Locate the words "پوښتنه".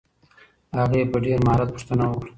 1.73-2.03